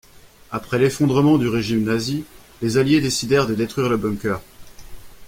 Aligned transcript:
Après 0.49 0.79
l'effondrement 0.79 1.37
du 1.37 1.47
régime 1.47 1.83
nazi, 1.83 2.25
les 2.63 2.77
Alliés 2.79 3.01
décidèrent 3.01 3.45
de 3.45 3.53
détruire 3.53 3.87
le 3.87 3.97
bunker. 3.97 4.41